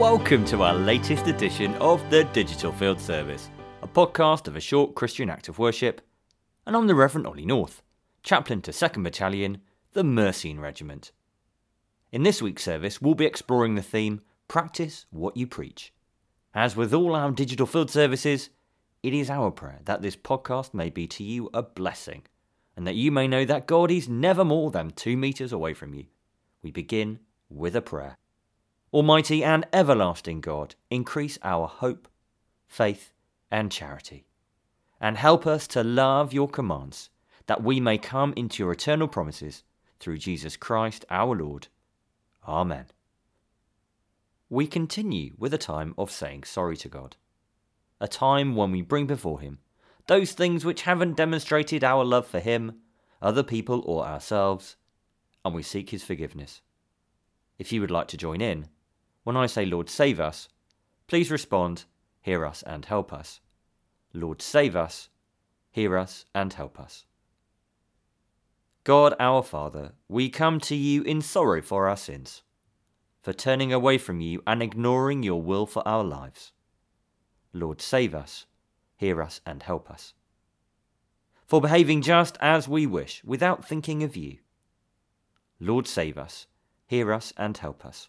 [0.00, 3.50] Welcome to our latest edition of the Digital Field Service,
[3.82, 6.00] a podcast of a short Christian act of worship.
[6.66, 7.82] And I'm the Reverend Ollie North,
[8.22, 9.58] chaplain to 2nd Battalion,
[9.92, 11.12] the Mercian Regiment.
[12.12, 15.92] In this week's service, we'll be exploring the theme Practice What You Preach.
[16.54, 18.48] As with all our digital field services,
[19.02, 22.22] it is our prayer that this podcast may be to you a blessing,
[22.74, 25.92] and that you may know that God is never more than two metres away from
[25.92, 26.06] you.
[26.62, 27.18] We begin
[27.50, 28.16] with a prayer.
[28.92, 32.08] Almighty and everlasting God, increase our hope,
[32.66, 33.12] faith,
[33.48, 34.26] and charity,
[35.00, 37.08] and help us to love your commands,
[37.46, 39.62] that we may come into your eternal promises
[40.00, 41.68] through Jesus Christ our Lord.
[42.48, 42.86] Amen.
[44.48, 47.16] We continue with a time of saying sorry to God,
[48.00, 49.58] a time when we bring before Him
[50.08, 52.80] those things which haven't demonstrated our love for Him,
[53.22, 54.74] other people, or ourselves,
[55.44, 56.60] and we seek His forgiveness.
[57.60, 58.66] If you would like to join in,
[59.24, 60.48] when I say, Lord, save us,
[61.06, 61.84] please respond,
[62.22, 63.40] Hear us and help us.
[64.12, 65.08] Lord, save us,
[65.70, 67.06] hear us and help us.
[68.84, 72.42] God our Father, we come to you in sorrow for our sins,
[73.22, 76.52] for turning away from you and ignoring your will for our lives.
[77.52, 78.46] Lord, save us,
[78.96, 80.14] hear us and help us.
[81.46, 84.38] For behaving just as we wish, without thinking of you.
[85.58, 86.46] Lord, save us,
[86.86, 88.08] hear us and help us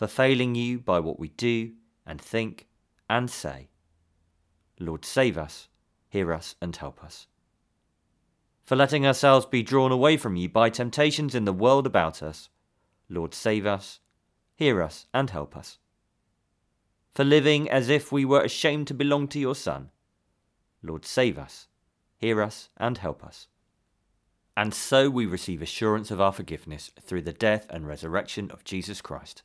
[0.00, 1.72] for failing you by what we do
[2.06, 2.66] and think
[3.10, 3.68] and say.
[4.78, 5.68] Lord, save us,
[6.08, 7.26] hear us, and help us.
[8.62, 12.48] For letting ourselves be drawn away from you by temptations in the world about us.
[13.10, 14.00] Lord, save us,
[14.56, 15.76] hear us, and help us.
[17.12, 19.90] For living as if we were ashamed to belong to your Son.
[20.82, 21.68] Lord, save us,
[22.16, 23.48] hear us, and help us.
[24.56, 29.02] And so we receive assurance of our forgiveness through the death and resurrection of Jesus
[29.02, 29.42] Christ.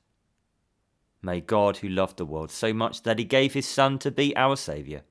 [1.25, 4.38] May God, who loved the world so much that he gave his Son to be
[4.38, 5.02] our Saviour,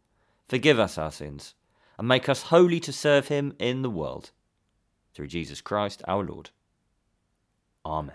[0.46, 1.56] forgive us our sins,
[1.98, 4.30] and make us holy to serve him in the world.
[5.12, 6.50] Through Jesus Christ our Lord.
[7.84, 8.14] Amen.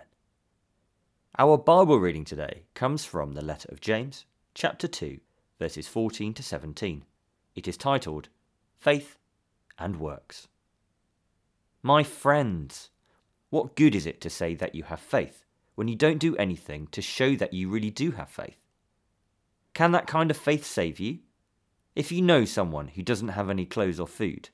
[1.37, 4.23] Our Bible reading today comes from the letter of James,
[4.55, 5.19] chapter 2,
[5.59, 7.03] verses 14 to 17.
[7.53, 8.29] It is titled
[8.77, 9.17] Faith
[9.77, 10.47] and Works.
[11.83, 12.91] My friends,
[13.49, 15.43] what good is it to say that you have faith
[15.79, 18.57] when you don't do anything to show that you really do have faith?
[19.73, 21.19] Can that kind of faith save you?
[21.95, 24.49] If you know someone who doesn't have any clothes or food,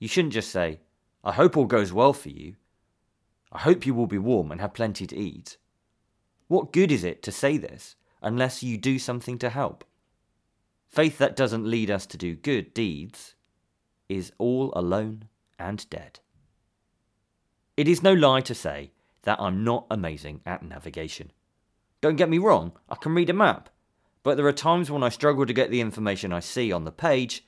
[0.00, 0.80] you shouldn't just say,
[1.22, 2.56] I hope all goes well for you.
[3.52, 5.56] I hope you will be warm and have plenty to eat.
[6.48, 9.84] What good is it to say this unless you do something to help?
[10.88, 13.36] Faith that doesn't lead us to do good deeds
[14.08, 15.28] is all alone
[15.60, 16.18] and dead.
[17.76, 18.90] It is no lie to say
[19.22, 21.32] that I'm not amazing at navigation.
[22.00, 23.68] Don't get me wrong, I can read a map,
[24.22, 26.92] but there are times when I struggle to get the information I see on the
[26.92, 27.44] page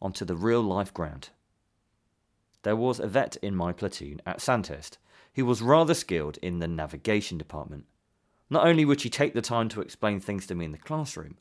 [0.00, 1.30] onto the real life ground.
[2.62, 4.98] There was a vet in my platoon at Sandhurst
[5.34, 7.84] who was rather skilled in the navigation department.
[8.48, 11.36] Not only would she take the time to explain things to me in the classroom,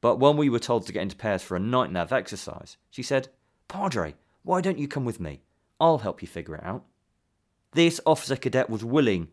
[0.00, 3.02] but when we were told to get into pairs for a night nav exercise, she
[3.02, 3.28] said,
[3.68, 5.40] Padre, why don't you come with me?
[5.80, 6.84] I'll help you figure it out.
[7.74, 9.28] This officer cadet was willing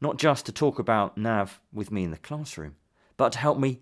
[0.00, 2.74] not just to talk about Nav with me in the classroom,
[3.16, 3.80] but to help me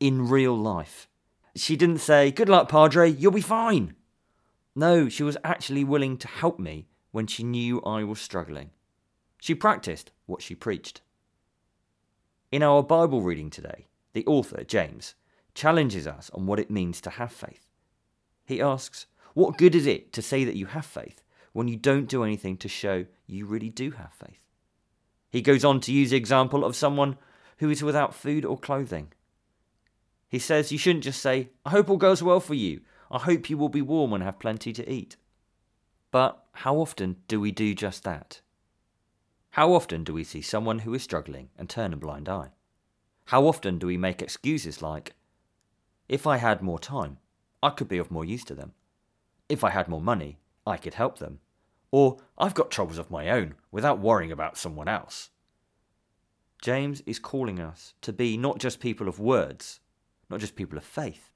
[0.00, 1.08] in real life.
[1.54, 3.94] She didn't say, Good luck, Padre, you'll be fine.
[4.74, 8.70] No, she was actually willing to help me when she knew I was struggling.
[9.38, 11.00] She practiced what she preached.
[12.50, 15.14] In our Bible reading today, the author, James,
[15.54, 17.70] challenges us on what it means to have faith.
[18.44, 21.22] He asks, What good is it to say that you have faith
[21.52, 24.40] when you don't do anything to show you really do have faith.
[25.30, 27.16] He goes on to use the example of someone
[27.58, 29.12] who is without food or clothing.
[30.28, 32.80] He says you shouldn't just say, I hope all goes well for you.
[33.10, 35.16] I hope you will be warm and have plenty to eat.
[36.10, 38.40] But how often do we do just that?
[39.50, 42.50] How often do we see someone who is struggling and turn a blind eye?
[43.26, 45.14] How often do we make excuses like,
[46.08, 47.18] if I had more time,
[47.62, 48.72] I could be of more use to them.
[49.48, 51.40] If I had more money, I could help them.
[51.92, 55.30] Or I've got troubles of my own without worrying about someone else.
[56.62, 59.80] James is calling us to be not just people of words,
[60.28, 61.30] not just people of faith,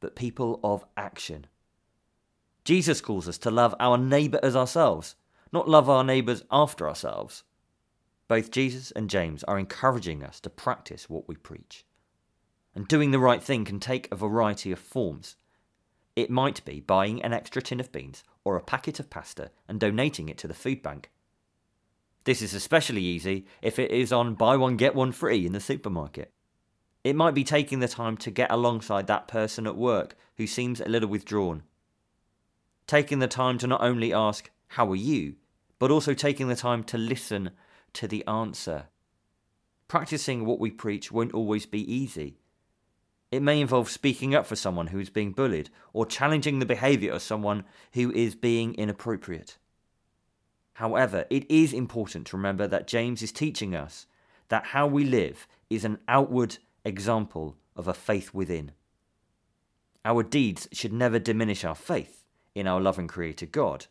[0.00, 1.46] but people of action.
[2.64, 5.14] Jesus calls us to love our neighbour as ourselves,
[5.52, 7.44] not love our neighbours after ourselves.
[8.28, 11.86] Both Jesus and James are encouraging us to practice what we preach.
[12.74, 15.36] And doing the right thing can take a variety of forms.
[16.16, 19.78] It might be buying an extra tin of beans or a packet of pasta and
[19.78, 21.10] donating it to the food bank.
[22.24, 25.60] This is especially easy if it is on buy one get one free in the
[25.60, 26.32] supermarket.
[27.04, 30.80] It might be taking the time to get alongside that person at work who seems
[30.80, 31.62] a little withdrawn.
[32.86, 35.36] Taking the time to not only ask, How are you?
[35.78, 37.50] but also taking the time to listen
[37.92, 38.86] to the answer.
[39.88, 42.38] Practicing what we preach won't always be easy.
[43.30, 47.12] It may involve speaking up for someone who is being bullied or challenging the behaviour
[47.12, 49.58] of someone who is being inappropriate.
[50.74, 54.06] However, it is important to remember that James is teaching us
[54.48, 58.72] that how we live is an outward example of a faith within.
[60.04, 62.24] Our deeds should never diminish our faith
[62.54, 63.86] in our loving Creator God.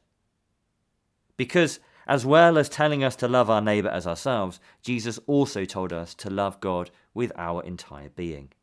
[1.35, 5.91] Because, as well as telling us to love our neighbour as ourselves, Jesus also told
[5.91, 8.53] us to love God with our entire being.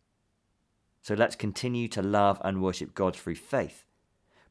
[1.02, 3.84] So let's continue to love and worship God through faith.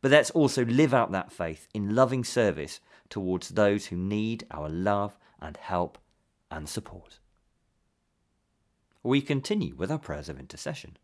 [0.01, 4.67] But let's also live out that faith in loving service towards those who need our
[4.67, 5.97] love and help
[6.49, 7.19] and support.
[9.03, 10.97] We continue with our prayers of intercession.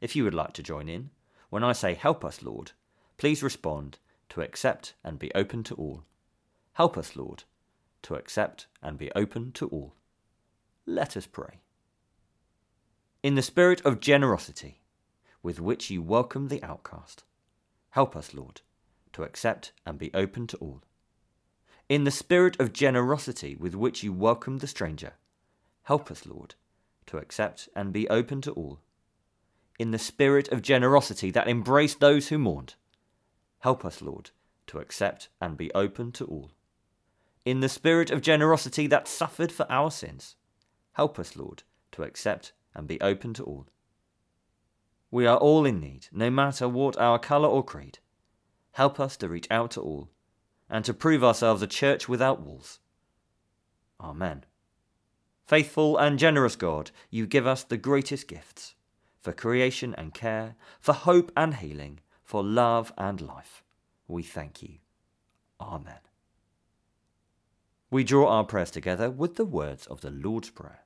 [0.00, 1.10] If you would like to join in,
[1.50, 2.72] when I say help us, Lord,
[3.18, 3.98] please respond
[4.30, 6.04] to accept and be open to all.
[6.74, 7.44] Help us, Lord,
[8.02, 9.94] to accept and be open to all.
[10.86, 11.60] Let us pray.
[13.26, 14.82] In the spirit of generosity
[15.42, 17.24] with which you welcome the outcast,
[17.90, 18.60] help us, Lord,
[19.14, 20.84] to accept and be open to all.
[21.88, 25.14] In the spirit of generosity with which you welcome the stranger,
[25.82, 26.54] help us, Lord,
[27.06, 28.78] to accept and be open to all.
[29.76, 32.76] In the spirit of generosity that embraced those who mourned,
[33.58, 34.30] help us, Lord,
[34.68, 36.52] to accept and be open to all.
[37.44, 40.36] In the spirit of generosity that suffered for our sins,
[40.92, 43.66] help us, Lord, to accept and be open to all.
[45.10, 47.98] We are all in need, no matter what our colour or creed.
[48.72, 50.10] Help us to reach out to all
[50.68, 52.78] and to prove ourselves a church without walls.
[54.00, 54.44] Amen.
[55.46, 58.74] Faithful and generous God, you give us the greatest gifts
[59.20, 63.64] for creation and care, for hope and healing, for love and life.
[64.06, 64.78] We thank you.
[65.60, 65.98] Amen.
[67.90, 70.85] We draw our prayers together with the words of the Lord's Prayer.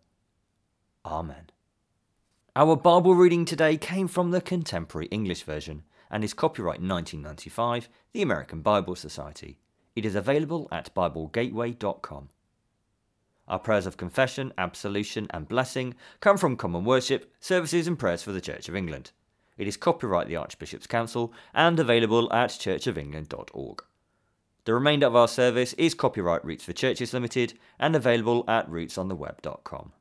[1.05, 1.49] Amen.
[2.55, 8.21] Our Bible reading today came from the Contemporary English Version and is copyright 1995, the
[8.21, 9.57] American Bible Society.
[9.95, 12.29] It is available at BibleGateway.com.
[13.47, 18.31] Our prayers of confession, absolution, and blessing come from Common Worship, Services and Prayers for
[18.31, 19.11] the Church of England.
[19.57, 23.83] It is copyright the Archbishop's Council and available at churchofengland.org.
[24.65, 29.93] The remainder of our service is copyright Roots for Churches Limited and available at rootsontheweb.com.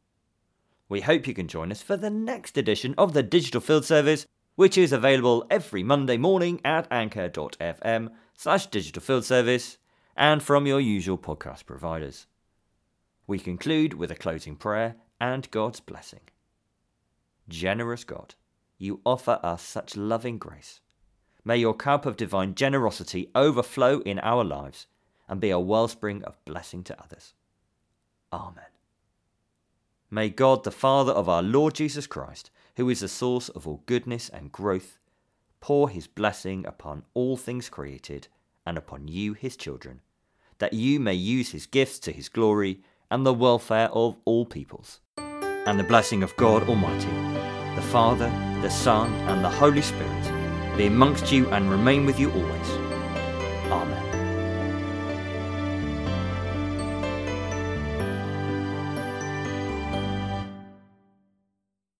[0.90, 4.26] We hope you can join us for the next edition of the Digital Field Service
[4.60, 9.78] which is available every Monday morning at anchor.fm slash digital field service
[10.14, 12.26] and from your usual podcast providers.
[13.26, 16.20] We conclude with a closing prayer and God's blessing.
[17.48, 18.34] Generous God,
[18.76, 20.80] you offer us such loving grace.
[21.42, 24.86] May your cup of divine generosity overflow in our lives
[25.26, 27.32] and be a wellspring of blessing to others.
[28.30, 28.79] Amen.
[30.12, 33.82] May God, the Father of our Lord Jesus Christ, who is the source of all
[33.86, 34.98] goodness and growth,
[35.60, 38.26] pour his blessing upon all things created
[38.66, 40.00] and upon you, his children,
[40.58, 45.00] that you may use his gifts to his glory and the welfare of all peoples.
[45.16, 47.10] And the blessing of God Almighty,
[47.76, 48.28] the Father,
[48.62, 52.70] the Son, and the Holy Spirit be amongst you and remain with you always.
[53.70, 54.09] Amen.